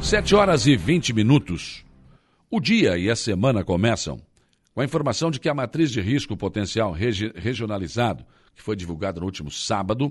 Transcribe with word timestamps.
Sete 0.00 0.34
horas 0.34 0.66
e 0.66 0.76
20 0.76 1.12
minutos. 1.12 1.84
O 2.50 2.60
dia 2.60 2.96
e 2.96 3.10
a 3.10 3.16
semana 3.16 3.64
começam 3.64 4.20
com 4.72 4.80
a 4.80 4.84
informação 4.84 5.30
de 5.30 5.40
que 5.40 5.48
a 5.48 5.54
matriz 5.54 5.90
de 5.90 6.00
risco 6.00 6.36
potencial 6.36 6.92
regi 6.92 7.32
regionalizado, 7.34 8.24
que 8.54 8.62
foi 8.62 8.76
divulgada 8.76 9.18
no 9.18 9.26
último 9.26 9.50
sábado, 9.50 10.10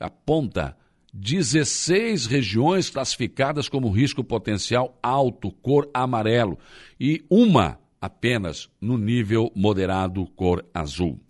aponta 0.00 0.76
16 1.12 2.26
regiões 2.26 2.90
classificadas 2.90 3.68
como 3.68 3.90
risco 3.90 4.24
potencial 4.24 4.98
alto, 5.02 5.52
cor 5.52 5.88
amarelo, 5.92 6.58
e 6.98 7.24
uma 7.30 7.78
apenas 8.00 8.68
no 8.80 8.96
nível 8.98 9.52
moderado, 9.54 10.26
cor 10.34 10.64
azul. 10.74 11.20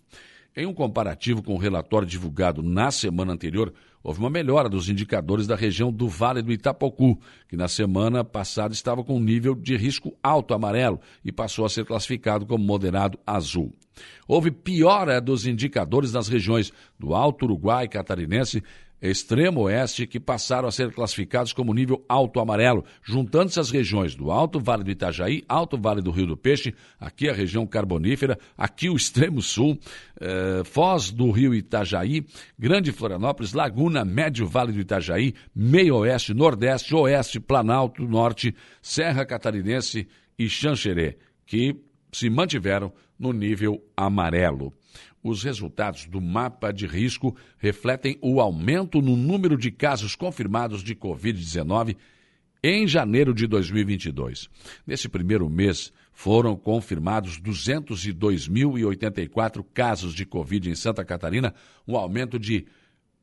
Em 0.57 0.64
um 0.64 0.73
comparativo 0.73 1.43
com 1.43 1.54
o 1.54 1.59
relatório 1.59 2.09
divulgado 2.09 2.62
na 2.62 2.91
semana 2.91 3.32
anterior, 3.32 3.75
houve 4.07 4.20
uma 4.20 4.30
melhora 4.30 4.68
dos 4.68 4.88
indicadores 4.88 5.48
da 5.48 5.57
região 5.57 5.93
do 5.93 6.09
Vale 6.09 6.41
do 6.41 6.52
Itapocu, 6.52 7.18
que 7.48 7.56
na 7.56 7.66
semana 7.66 8.23
passada 8.23 8.73
estava 8.73 9.02
com 9.02 9.16
um 9.16 9.20
nível 9.20 9.52
de 9.52 9.77
risco 9.77 10.16
alto 10.23 10.55
amarelo 10.55 11.01
e 11.24 11.33
passou 11.33 11.66
a 11.66 11.69
ser 11.69 11.84
classificado 11.84 12.47
como 12.47 12.62
moderado 12.62 13.19
azul. 13.27 13.74
Houve 14.28 14.52
piora 14.52 15.20
dos 15.20 15.45
indicadores 15.45 16.12
nas 16.12 16.28
regiões 16.28 16.73
do 16.97 17.14
Alto 17.14 17.47
Uruguai 17.47 17.88
Catarinense 17.88 18.62
extremo 19.00 19.62
oeste 19.62 20.06
que 20.06 20.18
passaram 20.18 20.68
a 20.68 20.73
ser 20.73 20.92
classificados 20.92 21.52
como 21.52 21.74
nível 21.74 22.05
alto 22.09 22.41
amarelo, 22.41 22.84
juntando-se 23.02 23.60
as 23.60 23.70
regiões 23.70 24.14
do 24.14 24.30
Alto 24.30 24.59
Vale 24.59 24.84
do 24.84 24.91
Itajaí, 24.91 25.45
Alto 25.48 25.78
Vale 25.78 26.00
do 26.00 26.10
Rio 26.10 26.27
do 26.27 26.36
Peixe, 26.36 26.74
aqui 26.98 27.28
a 27.28 27.32
região 27.32 27.66
carbonífera, 27.66 28.38
aqui 28.56 28.88
o 28.88 28.96
extremo 28.96 29.42
sul, 29.42 29.78
eh, 30.20 30.62
Foz 30.64 31.10
do 31.10 31.30
Rio 31.30 31.55
Itajaí, 31.55 32.24
Grande 32.59 32.92
Florianópolis, 32.92 33.52
Laguna, 33.52 34.05
Médio 34.05 34.46
Vale 34.46 34.72
do 34.72 34.80
Itajaí, 34.80 35.34
Meio 35.55 35.97
Oeste, 35.97 36.33
Nordeste, 36.33 36.94
Oeste, 36.94 37.38
Planalto, 37.38 38.02
Norte, 38.02 38.55
Serra 38.80 39.24
Catarinense 39.24 40.08
e 40.38 40.48
Xanxerê, 40.48 41.19
que 41.44 41.77
se 42.12 42.31
mantiveram 42.31 42.92
no 43.19 43.33
nível 43.33 43.83
amarelo. 43.97 44.72
Os 45.22 45.42
resultados 45.42 46.06
do 46.06 46.20
mapa 46.20 46.72
de 46.72 46.86
risco 46.86 47.34
refletem 47.58 48.19
o 48.20 48.41
aumento 48.41 49.03
no 49.03 49.16
número 49.16 49.56
de 49.56 49.70
casos 49.70 50.14
confirmados 50.14 50.83
de 50.83 50.94
Covid-19 50.94 51.97
em 52.62 52.86
janeiro 52.86 53.34
de 53.34 53.47
2022. 53.47 54.50
Nesse 54.86 55.08
primeiro 55.08 55.48
mês, 55.48 55.91
foram 56.12 56.55
confirmados 56.56 57.41
202.084 57.41 59.64
casos 59.75 60.14
de 60.14 60.25
Covid 60.25 60.70
em 60.70 60.75
Santa 60.75 61.05
Catarina, 61.05 61.55
um 61.86 61.97
aumento 61.97 62.38
de 62.38 62.66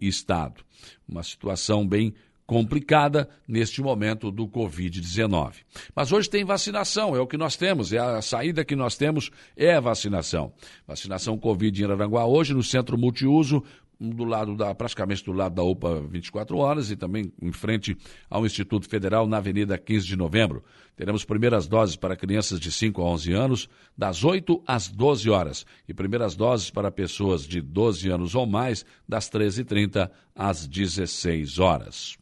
estado. 0.00 0.64
Uma 1.08 1.22
situação 1.22 1.86
bem 1.86 2.14
complicada 2.46 3.28
neste 3.48 3.80
momento 3.80 4.30
do 4.30 4.46
Covid-19. 4.46 5.54
Mas 5.94 6.12
hoje 6.12 6.28
tem 6.28 6.44
vacinação, 6.44 7.16
é 7.16 7.20
o 7.20 7.26
que 7.26 7.36
nós 7.36 7.56
temos, 7.56 7.92
é 7.92 7.98
a 7.98 8.20
saída 8.20 8.64
que 8.64 8.76
nós 8.76 8.96
temos 8.96 9.30
é 9.56 9.74
a 9.74 9.80
vacinação. 9.80 10.52
Vacinação 10.86 11.38
Covid 11.38 11.82
em 11.82 11.86
Aranguá 11.86 12.26
hoje 12.26 12.52
no 12.52 12.62
Centro 12.62 12.98
Multiuso, 12.98 13.62
do 14.00 14.24
lado 14.24 14.56
da, 14.56 14.74
praticamente 14.74 15.24
do 15.24 15.32
lado 15.32 15.54
da 15.54 15.62
UPA 15.62 16.00
24 16.08 16.56
horas 16.56 16.90
e 16.90 16.96
também 16.96 17.32
em 17.40 17.52
frente 17.52 17.96
ao 18.28 18.44
Instituto 18.44 18.88
Federal 18.88 19.26
na 19.26 19.38
Avenida 19.38 19.78
15 19.78 20.06
de 20.06 20.16
Novembro. 20.16 20.64
Teremos 20.96 21.24
primeiras 21.24 21.66
doses 21.66 21.96
para 21.96 22.16
crianças 22.16 22.60
de 22.60 22.70
5 22.70 23.00
a 23.02 23.04
11 23.04 23.32
anos, 23.32 23.68
das 23.96 24.24
8 24.24 24.62
às 24.66 24.88
12 24.88 25.30
horas, 25.30 25.66
e 25.88 25.94
primeiras 25.94 26.34
doses 26.36 26.70
para 26.70 26.90
pessoas 26.90 27.46
de 27.46 27.60
12 27.60 28.08
anos 28.10 28.34
ou 28.34 28.46
mais, 28.46 28.84
das 29.08 29.30
13h30 29.30 30.10
às 30.34 30.66
16 30.66 31.58
horas. 31.58 32.16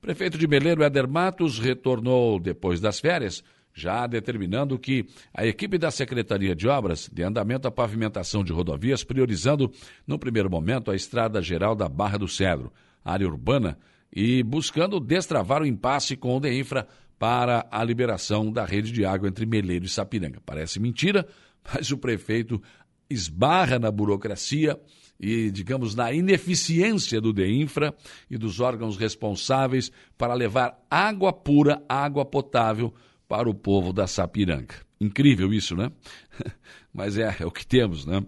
Prefeito 0.00 0.38
de 0.38 0.46
Meleiro, 0.46 0.82
Éder 0.82 1.06
Matos, 1.06 1.58
retornou 1.58 2.40
depois 2.40 2.80
das 2.80 2.98
férias 2.98 3.44
já 3.72 4.06
determinando 4.06 4.78
que 4.78 5.06
a 5.32 5.46
equipe 5.46 5.78
da 5.78 5.90
Secretaria 5.90 6.54
de 6.54 6.68
Obras 6.68 7.08
dê 7.12 7.22
andamento 7.22 7.68
à 7.68 7.70
pavimentação 7.70 8.42
de 8.42 8.52
rodovias, 8.52 9.04
priorizando, 9.04 9.70
no 10.06 10.18
primeiro 10.18 10.50
momento, 10.50 10.90
a 10.90 10.96
Estrada 10.96 11.40
Geral 11.40 11.74
da 11.74 11.88
Barra 11.88 12.18
do 12.18 12.28
Cedro, 12.28 12.72
área 13.04 13.26
urbana, 13.26 13.78
e 14.12 14.42
buscando 14.42 14.98
destravar 14.98 15.62
o 15.62 15.66
impasse 15.66 16.16
com 16.16 16.36
o 16.36 16.40
DEINFRA 16.40 16.86
para 17.18 17.66
a 17.70 17.84
liberação 17.84 18.50
da 18.50 18.64
rede 18.64 18.90
de 18.90 19.04
água 19.04 19.28
entre 19.28 19.46
Meleiro 19.46 19.84
e 19.84 19.88
Sapiranga. 19.88 20.40
Parece 20.44 20.80
mentira, 20.80 21.28
mas 21.62 21.90
o 21.90 21.98
prefeito 21.98 22.60
esbarra 23.08 23.78
na 23.78 23.90
burocracia 23.90 24.78
e, 25.18 25.50
digamos, 25.50 25.94
na 25.94 26.12
ineficiência 26.12 27.20
do 27.20 27.32
DEINFRA 27.32 27.94
e 28.30 28.38
dos 28.38 28.58
órgãos 28.58 28.96
responsáveis 28.96 29.92
para 30.16 30.32
levar 30.32 30.78
água 30.90 31.32
pura, 31.32 31.82
água 31.88 32.24
potável 32.24 32.94
para 33.30 33.48
o 33.48 33.54
povo 33.54 33.92
da 33.92 34.08
Sapiranga. 34.08 34.74
Incrível 35.00 35.54
isso, 35.54 35.76
né? 35.76 35.92
Mas 36.92 37.16
é, 37.16 37.36
é 37.38 37.46
o 37.46 37.50
que 37.52 37.64
temos, 37.64 38.04
né? 38.04 38.26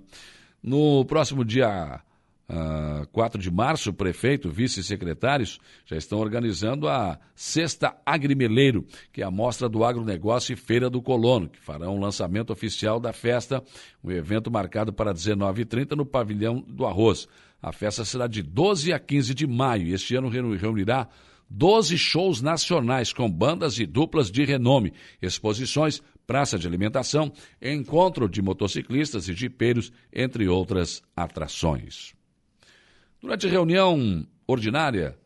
No 0.62 1.04
próximo 1.04 1.44
dia 1.44 2.00
uh, 2.48 2.52
ah, 3.02 3.06
4 3.10 3.42
de 3.42 3.50
março, 3.50 3.92
prefeito, 3.92 4.48
vice-secretários 4.48 5.58
já 5.84 5.96
estão 5.96 6.20
organizando 6.20 6.86
a 6.86 7.18
Sexta 7.34 7.96
Agrimeleiro, 8.06 8.86
que 9.12 9.22
é 9.22 9.24
a 9.24 9.30
mostra 9.30 9.68
do 9.68 9.84
agronegócio 9.84 10.52
e 10.52 10.56
Feira 10.56 10.88
do 10.88 11.02
Colono, 11.02 11.48
que 11.48 11.58
farão 11.58 11.96
o 11.96 12.00
lançamento 12.00 12.52
oficial 12.52 13.00
da 13.00 13.12
festa, 13.12 13.60
um 14.04 14.12
evento 14.12 14.52
marcado 14.52 14.92
para 14.92 15.12
19h30 15.12 15.96
no 15.96 16.06
Pavilhão 16.06 16.60
do 16.60 16.86
Arroz. 16.86 17.26
A 17.60 17.72
festa 17.72 18.04
será 18.04 18.28
de 18.28 18.40
12 18.40 18.92
a 18.92 19.00
15 19.00 19.34
de 19.34 19.48
maio 19.48 19.82
e 19.82 19.94
este 19.94 20.14
ano 20.14 20.28
reunirá 20.28 21.08
12 21.54 21.98
shows 21.98 22.40
nacionais 22.40 23.12
com 23.12 23.30
bandas 23.30 23.78
e 23.78 23.84
duplas 23.84 24.30
de 24.30 24.42
renome, 24.44 24.92
exposições, 25.20 26.02
praça 26.26 26.58
de 26.58 26.66
alimentação, 26.66 27.30
encontro 27.60 28.26
de 28.26 28.40
motociclistas 28.40 29.28
e 29.28 29.34
jipeiros, 29.34 29.92
entre 30.12 30.48
outras 30.48 31.02
atrações. 31.14 32.14
Durante 33.20 33.46
a 33.46 33.50
reunião 33.50 34.26
ordinária 34.46 35.16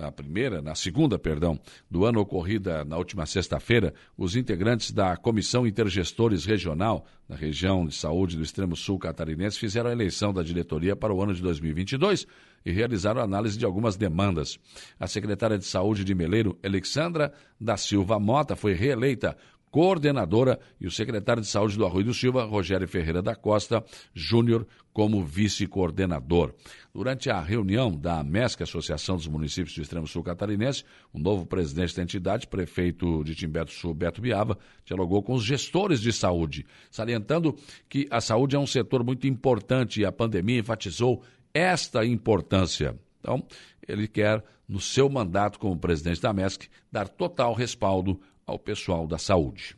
a 0.00 0.10
primeira, 0.10 0.60
na 0.60 0.74
segunda, 0.74 1.18
perdão, 1.18 1.58
do 1.88 2.04
ano 2.04 2.20
ocorrida 2.20 2.84
na 2.84 2.96
última 2.96 3.26
sexta-feira, 3.26 3.94
os 4.16 4.34
integrantes 4.34 4.90
da 4.90 5.16
Comissão 5.16 5.66
Intergestores 5.66 6.44
Regional 6.44 7.06
da 7.28 7.36
região 7.36 7.86
de 7.86 7.94
saúde 7.94 8.36
do 8.36 8.42
extremo 8.42 8.74
sul 8.74 8.98
catarinense 8.98 9.58
fizeram 9.58 9.90
a 9.90 9.92
eleição 9.92 10.32
da 10.32 10.42
diretoria 10.42 10.96
para 10.96 11.14
o 11.14 11.22
ano 11.22 11.32
de 11.32 11.40
2022 11.40 12.26
e 12.64 12.72
realizaram 12.72 13.20
análise 13.20 13.58
de 13.58 13.64
algumas 13.64 13.96
demandas. 13.96 14.58
A 14.98 15.06
secretária 15.06 15.58
de 15.58 15.64
Saúde 15.64 16.04
de 16.04 16.14
Meleiro, 16.14 16.58
Alexandra 16.64 17.32
da 17.60 17.76
Silva 17.76 18.18
Mota, 18.18 18.56
foi 18.56 18.72
reeleita 18.72 19.36
coordenadora, 19.74 20.60
e 20.80 20.86
o 20.86 20.90
secretário 20.90 21.42
de 21.42 21.48
Saúde 21.48 21.76
do 21.76 21.84
Arroio 21.84 22.04
do 22.04 22.14
Silva, 22.14 22.44
Rogério 22.44 22.86
Ferreira 22.86 23.20
da 23.20 23.34
Costa 23.34 23.84
Júnior, 24.14 24.68
como 24.92 25.20
vice-coordenador. 25.24 26.54
Durante 26.94 27.28
a 27.28 27.40
reunião 27.40 27.90
da 27.90 28.20
AMESC, 28.20 28.62
Associação 28.62 29.16
dos 29.16 29.26
Municípios 29.26 29.74
do 29.74 29.82
Extremo 29.82 30.06
Sul 30.06 30.22
Catarinense, 30.22 30.84
o 31.12 31.18
novo 31.18 31.44
presidente 31.44 31.96
da 31.96 32.04
entidade, 32.04 32.46
prefeito 32.46 33.24
de 33.24 33.34
Timbé 33.34 33.64
do 33.64 33.72
Sul, 33.72 33.92
Beto 33.92 34.20
Biava, 34.20 34.56
dialogou 34.84 35.24
com 35.24 35.34
os 35.34 35.42
gestores 35.42 36.00
de 36.00 36.12
saúde, 36.12 36.64
salientando 36.88 37.56
que 37.88 38.06
a 38.12 38.20
saúde 38.20 38.54
é 38.54 38.58
um 38.60 38.68
setor 38.68 39.02
muito 39.02 39.26
importante 39.26 40.00
e 40.00 40.06
a 40.06 40.12
pandemia 40.12 40.60
enfatizou 40.60 41.20
esta 41.54 42.04
importância. 42.04 42.98
Então, 43.20 43.42
ele 43.86 44.08
quer, 44.08 44.44
no 44.68 44.80
seu 44.80 45.08
mandato 45.08 45.58
como 45.58 45.78
presidente 45.78 46.20
da 46.20 46.32
MESC, 46.32 46.68
dar 46.90 47.08
total 47.08 47.54
respaldo 47.54 48.20
ao 48.44 48.58
pessoal 48.58 49.06
da 49.06 49.16
saúde. 49.16 49.76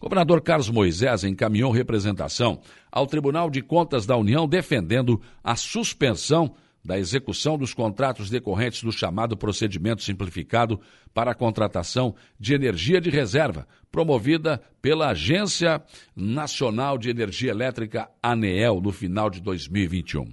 Governador 0.00 0.40
Carlos 0.40 0.70
Moisés 0.70 1.24
encaminhou 1.24 1.72
representação 1.72 2.60
ao 2.90 3.06
Tribunal 3.06 3.50
de 3.50 3.62
Contas 3.62 4.06
da 4.06 4.16
União 4.16 4.46
defendendo 4.46 5.20
a 5.42 5.56
suspensão 5.56 6.54
da 6.84 6.98
execução 6.98 7.58
dos 7.58 7.74
contratos 7.74 8.30
decorrentes 8.30 8.82
do 8.82 8.92
chamado 8.92 9.36
procedimento 9.36 10.02
simplificado 10.02 10.80
para 11.12 11.32
a 11.32 11.34
contratação 11.34 12.14
de 12.38 12.54
energia 12.54 13.00
de 13.00 13.10
reserva, 13.10 13.66
promovida 13.90 14.62
pela 14.80 15.10
Agência 15.10 15.82
Nacional 16.14 16.96
de 16.96 17.10
Energia 17.10 17.50
Elétrica, 17.50 18.08
ANEEL, 18.22 18.80
no 18.80 18.92
final 18.92 19.28
de 19.28 19.40
2021. 19.40 20.26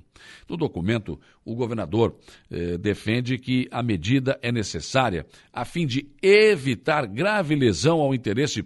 No 0.49 0.57
documento, 0.57 1.19
o 1.43 1.55
governador 1.55 2.17
eh, 2.49 2.77
defende 2.77 3.37
que 3.37 3.67
a 3.71 3.83
medida 3.83 4.39
é 4.41 4.51
necessária 4.51 5.25
a 5.51 5.65
fim 5.65 5.85
de 5.85 6.07
evitar 6.21 7.05
grave 7.05 7.55
lesão 7.55 7.99
ao 7.99 8.13
interesse 8.13 8.63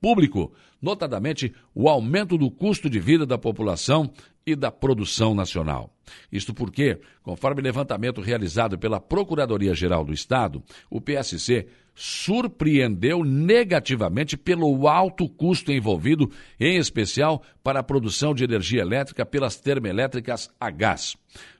público, 0.00 0.52
notadamente 0.80 1.52
o 1.74 1.88
aumento 1.88 2.38
do 2.38 2.50
custo 2.50 2.88
de 2.88 2.98
vida 2.98 3.26
da 3.26 3.38
população 3.38 4.10
e 4.46 4.56
da 4.56 4.70
produção 4.70 5.34
nacional. 5.34 5.92
Isto 6.32 6.54
porque, 6.54 7.00
conforme 7.22 7.60
levantamento 7.60 8.20
realizado 8.20 8.78
pela 8.78 8.98
Procuradoria-Geral 8.98 10.04
do 10.04 10.12
Estado, 10.12 10.62
o 10.90 11.00
PSC 11.00 11.66
surpreendeu 11.94 13.24
negativamente 13.24 14.36
pelo 14.36 14.86
alto 14.86 15.28
custo 15.28 15.72
envolvido, 15.72 16.30
em 16.58 16.78
especial 16.78 17.42
para 17.62 17.80
a 17.80 17.82
produção 17.82 18.32
de 18.32 18.44
energia 18.44 18.80
elétrica 18.80 19.26
pelas 19.26 19.56
termoelétricas 19.56 20.48
a 20.60 20.70
gás. 20.70 21.16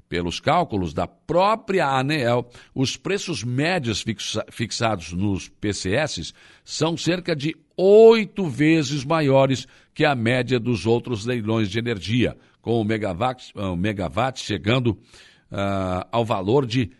Pelos 0.08 0.40
cálculos 0.40 0.94
da 0.94 1.06
própria 1.06 1.86
ANEEL, 1.86 2.48
os 2.74 2.96
preços 2.96 3.44
médios 3.44 4.00
fixa 4.00 4.42
fixados 4.50 5.12
nos 5.12 5.48
PCS 5.48 6.32
são 6.64 6.96
cerca 6.96 7.36
de 7.36 7.54
oito 7.76 8.48
vezes 8.48 9.04
maiores 9.04 9.68
que 9.92 10.02
a 10.04 10.14
média 10.14 10.58
dos 10.58 10.86
outros 10.86 11.26
leilões 11.26 11.68
de 11.68 11.78
energia, 11.78 12.38
com 12.62 12.80
o 12.80 12.84
megawatt, 12.84 13.52
o 13.54 13.76
megawatt 13.76 14.40
chegando 14.40 14.92
uh, 14.92 16.08
ao 16.10 16.24
valor 16.24 16.64
de 16.64 16.90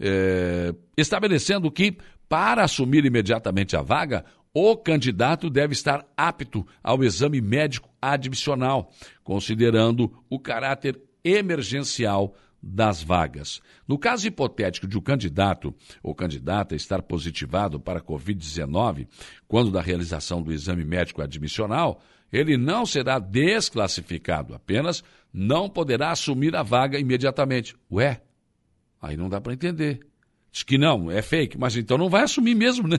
é, 0.00 0.74
estabelecendo 0.96 1.70
que, 1.70 1.96
para 2.28 2.64
assumir 2.64 3.04
imediatamente 3.04 3.76
a 3.76 3.82
vaga, 3.82 4.24
o 4.58 4.74
candidato 4.74 5.50
deve 5.50 5.74
estar 5.74 6.08
apto 6.16 6.66
ao 6.82 7.04
exame 7.04 7.42
médico 7.42 7.90
admissional, 8.00 8.90
considerando 9.22 10.10
o 10.30 10.40
caráter 10.40 10.98
emergencial 11.22 12.34
das 12.62 13.02
vagas. 13.02 13.60
No 13.86 13.98
caso 13.98 14.26
hipotético 14.26 14.86
de 14.86 14.96
o 14.96 15.00
um 15.00 15.02
candidato 15.02 15.74
ou 16.02 16.14
candidata 16.14 16.74
estar 16.74 17.02
positivado 17.02 17.78
para 17.78 17.98
a 17.98 18.02
Covid-19, 18.02 19.06
quando 19.46 19.70
da 19.70 19.82
realização 19.82 20.40
do 20.40 20.50
exame 20.50 20.86
médico 20.86 21.20
admissional, 21.20 22.00
ele 22.32 22.56
não 22.56 22.86
será 22.86 23.18
desclassificado, 23.18 24.54
apenas 24.54 25.04
não 25.30 25.68
poderá 25.68 26.12
assumir 26.12 26.56
a 26.56 26.62
vaga 26.62 26.98
imediatamente. 26.98 27.76
Ué, 27.92 28.22
aí 29.02 29.18
não 29.18 29.28
dá 29.28 29.38
para 29.38 29.52
entender. 29.52 30.00
Diz 30.56 30.62
que 30.62 30.78
não, 30.78 31.10
é 31.10 31.20
fake, 31.20 31.58
mas 31.58 31.76
então 31.76 31.98
não 31.98 32.08
vai 32.08 32.22
assumir 32.22 32.54
mesmo, 32.54 32.88
né? 32.88 32.98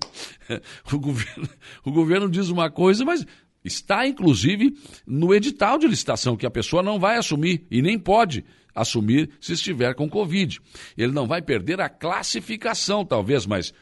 o, 0.90 0.98
governo, 0.98 1.46
o 1.84 1.92
governo 1.92 2.30
diz 2.30 2.48
uma 2.48 2.70
coisa, 2.70 3.04
mas 3.04 3.26
está 3.62 4.06
inclusive 4.06 4.74
no 5.06 5.34
edital 5.34 5.76
de 5.76 5.86
licitação 5.86 6.34
que 6.34 6.46
a 6.46 6.50
pessoa 6.50 6.82
não 6.82 6.98
vai 6.98 7.18
assumir 7.18 7.66
e 7.70 7.82
nem 7.82 7.98
pode 7.98 8.42
assumir 8.74 9.28
se 9.38 9.52
estiver 9.52 9.94
com 9.94 10.08
Covid. 10.08 10.62
Ele 10.96 11.12
não 11.12 11.26
vai 11.26 11.42
perder 11.42 11.78
a 11.78 11.90
classificação, 11.90 13.04
talvez, 13.04 13.44
mas 13.44 13.74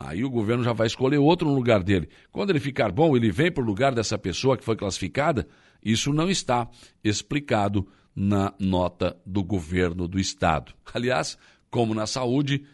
aí 0.00 0.24
o 0.24 0.30
governo 0.30 0.64
já 0.64 0.72
vai 0.72 0.86
escolher 0.86 1.18
outro 1.18 1.46
no 1.46 1.54
lugar 1.54 1.82
dele. 1.82 2.08
Quando 2.32 2.48
ele 2.48 2.58
ficar 2.58 2.90
bom, 2.90 3.14
ele 3.14 3.30
vem 3.30 3.52
para 3.52 3.62
o 3.62 3.66
lugar 3.66 3.94
dessa 3.94 4.16
pessoa 4.16 4.56
que 4.56 4.64
foi 4.64 4.76
classificada. 4.76 5.46
Isso 5.84 6.10
não 6.10 6.30
está 6.30 6.66
explicado 7.04 7.86
na 8.16 8.54
nota 8.58 9.14
do 9.26 9.44
governo 9.44 10.08
do 10.08 10.18
estado. 10.18 10.72
Aliás, 10.94 11.36
como 11.76 11.94
na 11.94 12.06
saúde, 12.06 12.64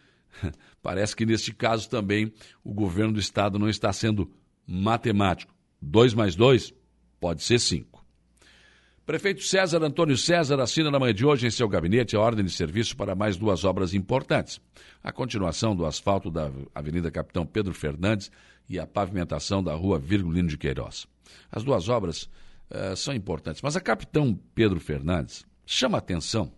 parece 0.81 1.16
que 1.16 1.26
neste 1.26 1.52
caso 1.52 1.90
também 1.90 2.32
o 2.62 2.72
governo 2.72 3.14
do 3.14 3.19
estado 3.19 3.58
não 3.58 3.69
está 3.69 3.93
sendo 3.93 4.31
matemático. 4.64 5.52
2 5.81 6.14
mais 6.14 6.37
2 6.37 6.72
pode 7.19 7.43
ser 7.43 7.58
5. 7.58 8.00
Prefeito 9.04 9.43
César 9.43 9.82
Antônio 9.82 10.16
César 10.16 10.60
assina 10.60 10.88
na 10.88 11.00
manhã 11.00 11.12
de 11.12 11.26
hoje 11.26 11.49
em 11.49 11.50
seu 11.50 11.69
gabinete 11.69 12.14
a 12.14 12.20
ordem 12.20 12.44
de 12.44 12.52
serviço 12.52 12.96
para 12.96 13.16
mais 13.16 13.37
duas 13.37 13.64
obras 13.64 13.93
importantes. 13.93 14.60
A 15.02 15.10
continuação 15.10 15.75
do 15.75 15.84
asfalto 15.84 16.31
da 16.31 16.52
Avenida 16.72 17.10
Capitão 17.10 17.44
Pedro 17.44 17.75
Fernandes 17.75 18.31
e 18.69 18.78
a 18.78 18.87
pavimentação 18.87 19.64
da 19.64 19.75
Rua 19.75 19.98
Virgulino 19.98 20.48
de 20.48 20.56
Queiroz. 20.56 21.08
As 21.50 21.64
duas 21.64 21.88
obras 21.88 22.31
uh, 22.70 22.94
são 22.96 23.12
importantes, 23.12 23.62
mas 23.62 23.74
a 23.74 23.81
Capitão 23.81 24.38
Pedro 24.55 24.79
Fernandes 24.79 25.44
chama 25.67 25.98
atenção, 25.98 26.53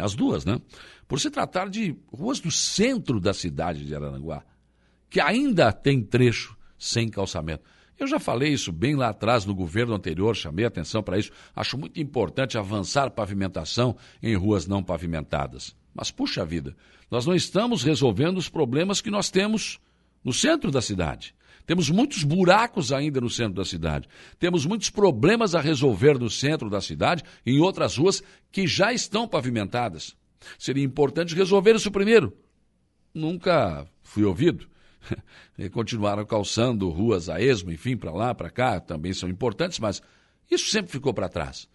as 0.00 0.14
duas, 0.14 0.44
né? 0.44 0.60
Por 1.06 1.20
se 1.20 1.30
tratar 1.30 1.68
de 1.68 1.96
ruas 2.12 2.40
do 2.40 2.50
centro 2.50 3.20
da 3.20 3.34
cidade 3.34 3.84
de 3.84 3.94
Araranguá, 3.94 4.44
que 5.10 5.20
ainda 5.20 5.72
tem 5.72 6.02
trecho 6.02 6.56
sem 6.78 7.08
calçamento. 7.08 7.64
Eu 7.98 8.06
já 8.06 8.18
falei 8.18 8.52
isso 8.52 8.72
bem 8.72 8.96
lá 8.96 9.10
atrás 9.10 9.44
no 9.44 9.54
governo 9.54 9.94
anterior, 9.94 10.34
chamei 10.34 10.64
atenção 10.64 11.02
para 11.02 11.18
isso. 11.18 11.30
Acho 11.54 11.78
muito 11.78 12.00
importante 12.00 12.58
avançar 12.58 13.10
pavimentação 13.10 13.96
em 14.22 14.34
ruas 14.34 14.66
não 14.66 14.82
pavimentadas. 14.82 15.76
Mas, 15.94 16.10
puxa 16.10 16.44
vida, 16.44 16.74
nós 17.10 17.26
não 17.26 17.34
estamos 17.34 17.82
resolvendo 17.82 18.38
os 18.38 18.48
problemas 18.48 19.00
que 19.00 19.10
nós 19.10 19.30
temos 19.30 19.78
no 20.24 20.32
centro 20.32 20.70
da 20.70 20.80
cidade. 20.80 21.34
Temos 21.66 21.88
muitos 21.90 22.24
buracos 22.24 22.92
ainda 22.92 23.20
no 23.20 23.30
centro 23.30 23.54
da 23.54 23.64
cidade. 23.64 24.08
Temos 24.38 24.66
muitos 24.66 24.90
problemas 24.90 25.54
a 25.54 25.60
resolver 25.60 26.18
no 26.18 26.28
centro 26.28 26.68
da 26.68 26.80
cidade 26.80 27.22
e 27.46 27.52
em 27.52 27.60
outras 27.60 27.96
ruas 27.96 28.22
que 28.50 28.66
já 28.66 28.92
estão 28.92 29.28
pavimentadas. 29.28 30.16
Seria 30.58 30.84
importante 30.84 31.34
resolver 31.34 31.76
isso 31.76 31.90
primeiro. 31.90 32.36
Nunca 33.14 33.86
fui 34.02 34.24
ouvido. 34.24 34.66
continuaram 35.72 36.24
calçando 36.24 36.88
ruas 36.88 37.28
a 37.28 37.40
esmo, 37.40 37.72
enfim, 37.72 37.96
para 37.96 38.12
lá, 38.12 38.34
para 38.34 38.50
cá, 38.50 38.80
também 38.80 39.12
são 39.12 39.28
importantes, 39.28 39.78
mas 39.78 40.02
isso 40.50 40.70
sempre 40.70 40.92
ficou 40.92 41.12
para 41.12 41.28
trás. 41.28 41.68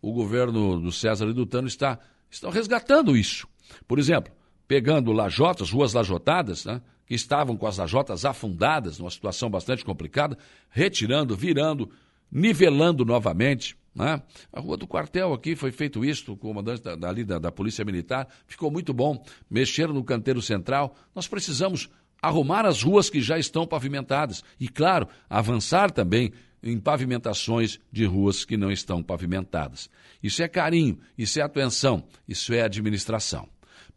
O 0.00 0.12
governo 0.12 0.80
do 0.80 0.92
César 0.92 1.26
e 1.28 1.32
do 1.32 1.46
Tano 1.46 1.66
está, 1.66 1.98
estão 2.30 2.50
resgatando 2.50 3.16
isso. 3.16 3.46
Por 3.86 3.98
exemplo, 3.98 4.32
pegando 4.68 5.12
lajotas, 5.12 5.70
ruas 5.70 5.92
lajotadas, 5.92 6.64
né, 6.64 6.80
que 7.06 7.14
estavam 7.14 7.56
com 7.56 7.66
as 7.66 7.78
lajotas 7.78 8.24
afundadas, 8.24 8.98
numa 8.98 9.10
situação 9.10 9.50
bastante 9.50 9.84
complicada, 9.84 10.38
retirando, 10.70 11.36
virando, 11.36 11.90
nivelando 12.30 13.04
novamente. 13.04 13.76
Né? 13.94 14.20
A 14.52 14.60
rua 14.60 14.76
do 14.76 14.86
quartel 14.86 15.32
aqui 15.32 15.54
foi 15.54 15.70
feito 15.70 16.04
isso, 16.04 16.32
o 16.32 16.36
comandante 16.36 16.82
da, 16.82 16.96
da, 16.96 17.38
da 17.38 17.52
Polícia 17.52 17.84
Militar, 17.84 18.28
ficou 18.46 18.70
muito 18.70 18.92
bom. 18.92 19.24
Mexeram 19.48 19.94
no 19.94 20.02
canteiro 20.02 20.42
central. 20.42 20.96
Nós 21.14 21.28
precisamos 21.28 21.88
arrumar 22.20 22.66
as 22.66 22.82
ruas 22.82 23.10
que 23.10 23.20
já 23.20 23.38
estão 23.38 23.66
pavimentadas 23.66 24.42
e, 24.58 24.68
claro, 24.68 25.06
avançar 25.28 25.90
também 25.90 26.32
em 26.62 26.80
pavimentações 26.80 27.78
de 27.92 28.06
ruas 28.06 28.44
que 28.44 28.56
não 28.56 28.72
estão 28.72 29.02
pavimentadas. 29.02 29.90
Isso 30.22 30.42
é 30.42 30.48
carinho, 30.48 30.98
isso 31.18 31.38
é 31.38 31.42
atenção, 31.42 32.02
isso 32.26 32.54
é 32.54 32.62
administração. 32.62 33.46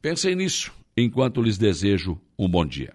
Pensem 0.01 0.35
nisso 0.35 0.73
enquanto 0.97 1.43
lhes 1.43 1.59
desejo 1.59 2.19
um 2.37 2.49
bom 2.49 2.65
dia. 2.65 2.91